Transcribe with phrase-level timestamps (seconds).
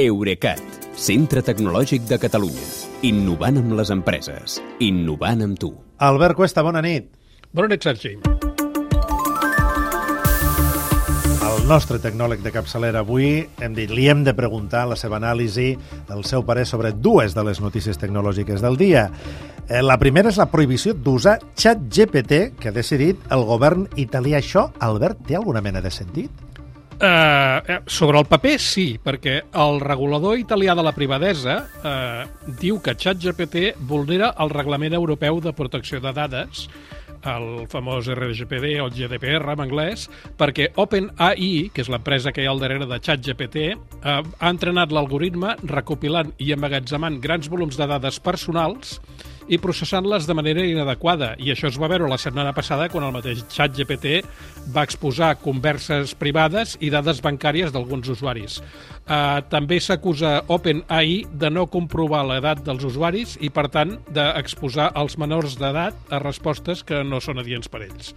[0.00, 0.56] Eurecat,
[0.96, 2.62] centre tecnològic de Catalunya.
[3.04, 4.54] Innovant amb les empreses.
[4.80, 5.68] Innovant amb tu.
[6.00, 7.10] Albert Cuesta, bona nit.
[7.52, 8.14] Bona nit, Sergi.
[11.44, 15.74] El nostre tecnòleg de capçalera avui hem dit, li hem de preguntar la seva anàlisi,
[16.08, 19.10] el seu parer sobre dues de les notícies tecnològiques del dia.
[19.68, 24.40] Eh, La primera és la prohibició d'usar ChatGPT que ha decidit el govern italià.
[24.40, 26.30] Això, Albert, té alguna mena de sentit?
[27.02, 32.94] Uh, sobre el paper, sí, perquè el regulador italià de la privadesa uh, diu que
[32.94, 36.68] ChatGPT vulnera el Reglament Europeu de Protecció de Dades,
[37.26, 40.06] el famós RGPD o el GDPR en anglès,
[40.38, 44.94] perquè OpenAI, que és l'empresa que hi ha al darrere de ChatGPT, uh, ha entrenat
[44.94, 49.00] l'algoritme recopilant i emmagatzemant grans volums de dades personals
[49.48, 51.32] i processant-les de manera inadequada.
[51.38, 54.22] I això es va veure la setmana passada quan el mateix ChatGPT
[54.74, 58.60] va exposar converses privades i dades bancàries d'alguns usuaris.
[59.02, 65.18] Uh, també s'acusa OpenAI de no comprovar l'edat dels usuaris i, per tant, d'exposar els
[65.18, 68.14] menors d'edat a respostes que no són adients per ells.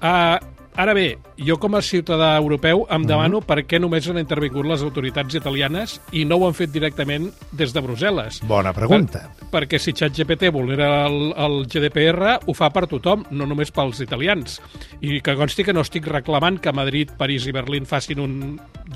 [0.00, 0.38] Uh,
[0.78, 4.84] Ara bé, jo com a ciutadà europeu em demano per què només han intervingut les
[4.86, 8.40] autoritats italianes i no ho han fet directament des de Brussel·les.
[8.48, 9.24] Bona pregunta.
[9.40, 14.00] Per, perquè si ChatGPT vulnera el, el GDPR, ho fa per tothom, no només pels
[14.04, 14.60] italians.
[15.02, 18.36] I que consti que no estic reclamant que Madrid, París i Berlín facin un...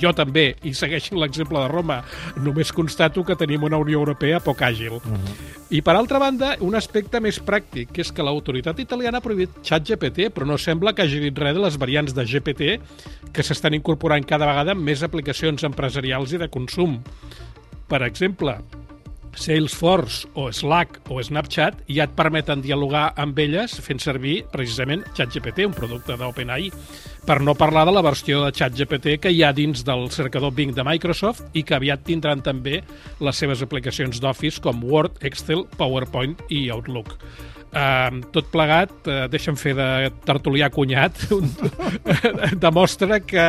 [0.01, 2.01] Jo també, i segueixin l'exemple de Roma.
[2.43, 4.99] Només constato que tenim una Unió Europea poc àgil.
[4.99, 5.35] Uh -huh.
[5.71, 9.51] I per altra banda, un aspecte més pràctic, que és que l'autoritat italiana ha prohibit
[9.63, 12.81] ChatGPT, però no sembla que hagi dit res de les variants de GPT
[13.33, 17.03] que s'estan incorporant cada vegada en més aplicacions empresarials i de consum.
[17.89, 18.59] Per exemple,
[19.37, 25.67] Salesforce o Slack o Snapchat ja et permeten dialogar amb elles fent servir precisament ChatGPT,
[25.69, 26.71] un producte d'OpenAI,
[27.25, 30.75] per no parlar de la versió de ChatGPT que hi ha dins del cercador Bing
[30.77, 32.83] de Microsoft i que aviat tindran també
[33.21, 37.17] les seves aplicacions d'Office com Word, Excel, PowerPoint i Outlook.
[37.75, 39.87] Uh, tot plegat, uh, deixa'm fer de
[40.23, 41.49] tertulià cunyat, un,
[42.65, 43.49] demostra que,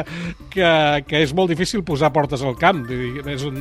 [0.50, 0.70] que,
[1.06, 3.60] que és molt difícil posar portes al camp, és un,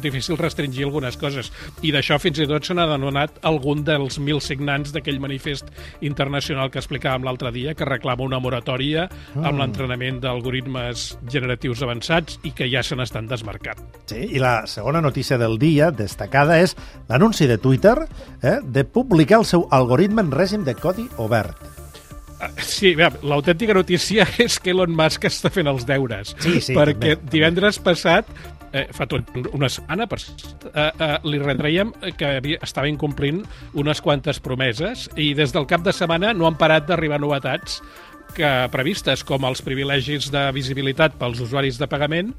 [0.00, 1.50] difícil restringir algunes coses,
[1.84, 5.68] i d'això fins i tot se n'ha donat algun dels mil signants d'aquell manifest
[6.00, 9.44] internacional que explicàvem l'altre dia, que reclama una moratòria mm.
[9.44, 13.84] amb l'entrenament d'algoritmes generatius avançats i que ja se n'estan desmarcant.
[14.08, 16.72] Sí, i la segona notícia del dia, destacada, és
[17.10, 17.98] l'anunci de Twitter
[18.40, 21.56] eh, de publicar el seu algoritme algoritme en règim de codi obert.
[22.60, 22.94] Sí,
[23.24, 26.34] l'autèntica notícia és que Elon Musk està fent els deures.
[26.38, 28.28] Sí, sí, perquè també, divendres passat
[28.72, 33.42] eh, fa tot una setmana, per, eh, eh, li retreiem que havia, estava incomplint
[33.74, 37.80] unes quantes promeses i des del cap de setmana no han parat d'arribar novetats
[38.36, 42.34] que, previstes, com els privilegis de visibilitat pels usuaris de pagament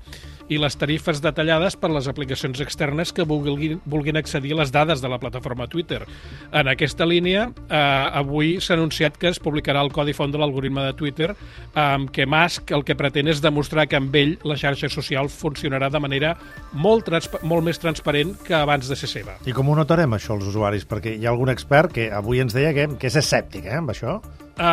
[0.50, 5.02] i les tarifes detallades per les aplicacions externes que vulguin, vulguin accedir a les dades
[5.04, 6.04] de la plataforma Twitter.
[6.52, 7.76] En aquesta línia, eh,
[8.22, 11.34] avui s'ha anunciat que es publicarà el codi font de l'algoritme de Twitter
[11.76, 15.92] amb què Musk el que pretén és demostrar que amb ell la xarxa social funcionarà
[15.92, 16.34] de manera
[16.74, 17.10] molt,
[17.44, 19.38] molt més transparent que abans de ser seva.
[19.46, 20.88] I com ho notarem, això, els usuaris?
[20.88, 23.96] Perquè hi ha algun expert que avui ens deia que, que és escèptic, eh, amb
[23.96, 24.20] això.
[24.58, 24.64] Uh,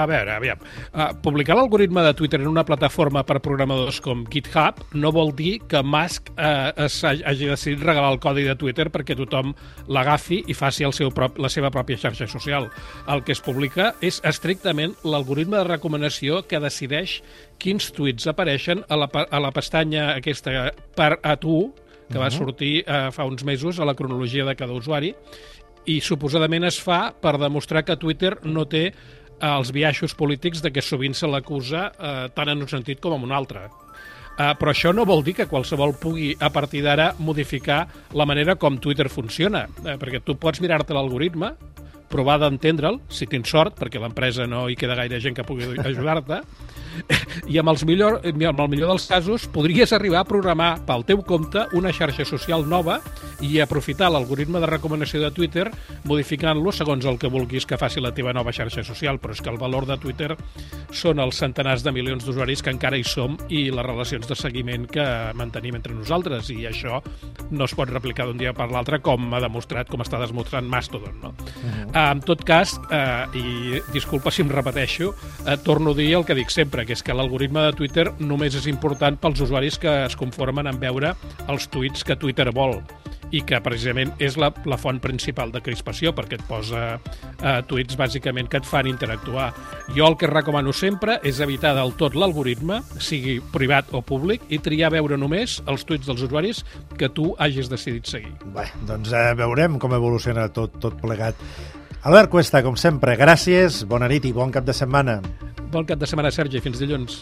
[0.00, 0.60] a veure, aviam.
[0.94, 5.58] Uh, publicar l'algoritme de Twitter en una plataforma per programadors com GitHub no vol dir
[5.68, 9.52] que Musk uh, es, hagi decidit regalar el codi de Twitter perquè tothom
[9.92, 12.70] l'agafi i faci el seu prop, la seva pròpia xarxa social.
[13.04, 17.18] El que es publica és estrictament l'algoritme de recomanació que decideix
[17.60, 21.74] quins tuits apareixen a la, a la pestanya aquesta per a tu,
[22.08, 22.24] que uh -huh.
[22.24, 25.14] va sortir uh, fa uns mesos a la cronologia de cada usuari,
[25.84, 28.92] i suposadament es fa per demostrar que Twitter no té
[29.44, 33.26] els biaixos polítics de que sovint se l'acusa eh, tant en un sentit com en
[33.28, 33.68] un altre.
[34.34, 37.84] Uh, però això no vol dir que qualsevol pugui, a partir d'ara, modificar
[38.18, 41.52] la manera com Twitter funciona, uh, perquè tu pots mirar-te l'algoritme,
[42.10, 46.40] provar d'entendre'l, si tens sort, perquè l'empresa no hi queda gaire gent que pugui ajudar-te,
[47.52, 51.22] i amb, els millor, amb el millor dels casos podries arribar a programar pel teu
[51.26, 53.00] compte una xarxa social nova
[53.44, 55.66] i aprofitar l'algoritme de recomanació de Twitter
[56.08, 59.52] modificant-lo segons el que vulguis que faci la teva nova xarxa social, però és que
[59.52, 60.34] el valor de Twitter
[60.94, 64.86] són els centenars de milions d'usuaris que encara hi som i les relacions de seguiment
[64.90, 65.04] que
[65.36, 67.00] mantenim entre nosaltres i això
[67.50, 71.18] no es pot replicar d'un dia per l'altre com ha demostrat, com està demostrant Mastodon.
[71.22, 71.34] No?
[71.34, 71.88] Uh -huh.
[71.90, 76.24] uh, en tot cas, uh, i disculpa si em repeteixo, uh, torno a dir el
[76.24, 79.92] que dic sempre, que és que l'algoritme de Twitter només és important pels usuaris que
[80.04, 81.14] es conformen en veure
[81.48, 82.80] els tuits que Twitter vol
[83.34, 87.98] i que precisament és la, la font principal de crispació perquè et posa eh, tuits
[87.98, 89.50] bàsicament que et fan interactuar.
[89.96, 94.60] Jo el que recomano sempre és evitar del tot l'algoritme, sigui privat o públic, i
[94.62, 96.62] triar veure només els tuits dels usuaris
[96.98, 98.34] que tu hagis decidit seguir.
[98.54, 101.40] Bé, doncs eh, veurem com evoluciona tot, tot plegat.
[102.04, 105.22] Albert Cuesta, com sempre, gràcies, bona nit i bon cap de setmana.
[105.74, 106.60] Bon cap de setmana, Sergi.
[106.62, 107.18] Fins dilluns.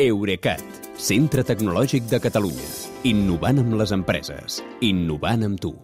[0.00, 0.62] Eurecat,
[1.00, 2.68] centre tecnològic de Catalunya.
[3.08, 4.62] Innovant amb les empreses.
[4.84, 5.74] Innovant amb tu.